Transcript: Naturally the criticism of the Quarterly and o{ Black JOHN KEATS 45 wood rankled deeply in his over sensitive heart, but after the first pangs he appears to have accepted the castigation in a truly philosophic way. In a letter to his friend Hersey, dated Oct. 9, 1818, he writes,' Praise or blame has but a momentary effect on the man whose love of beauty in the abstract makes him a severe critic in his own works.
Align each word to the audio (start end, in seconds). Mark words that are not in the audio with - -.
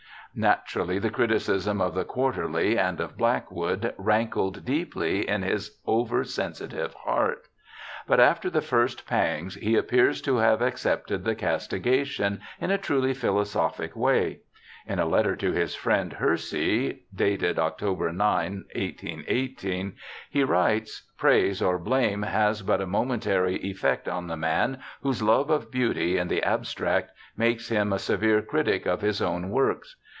Naturally 0.33 0.97
the 0.97 1.09
criticism 1.09 1.81
of 1.81 1.93
the 1.93 2.05
Quarterly 2.05 2.77
and 2.79 3.01
o{ 3.01 3.09
Black 3.17 3.49
JOHN 3.49 3.49
KEATS 3.49 3.49
45 3.49 3.51
wood 3.51 3.95
rankled 3.97 4.63
deeply 4.63 5.27
in 5.27 5.41
his 5.41 5.77
over 5.85 6.23
sensitive 6.23 6.93
heart, 6.93 7.49
but 8.07 8.21
after 8.21 8.49
the 8.49 8.61
first 8.61 9.05
pangs 9.05 9.55
he 9.55 9.75
appears 9.75 10.21
to 10.21 10.37
have 10.37 10.61
accepted 10.61 11.25
the 11.25 11.35
castigation 11.35 12.39
in 12.61 12.71
a 12.71 12.77
truly 12.77 13.13
philosophic 13.13 13.93
way. 13.93 14.39
In 14.87 14.99
a 14.99 15.05
letter 15.05 15.35
to 15.35 15.51
his 15.51 15.75
friend 15.75 16.13
Hersey, 16.13 17.03
dated 17.13 17.57
Oct. 17.57 17.81
9, 18.15 18.15
1818, 18.15 19.95
he 20.29 20.45
writes,' 20.45 21.09
Praise 21.17 21.61
or 21.61 21.77
blame 21.77 22.21
has 22.21 22.61
but 22.61 22.79
a 22.79 22.85
momentary 22.87 23.57
effect 23.57 24.07
on 24.07 24.27
the 24.27 24.37
man 24.37 24.79
whose 25.01 25.21
love 25.21 25.49
of 25.49 25.69
beauty 25.69 26.17
in 26.17 26.29
the 26.29 26.41
abstract 26.41 27.11
makes 27.35 27.67
him 27.67 27.91
a 27.91 27.99
severe 27.99 28.41
critic 28.41 28.85
in 28.85 28.97
his 28.99 29.21
own 29.21 29.49
works. 29.49 29.97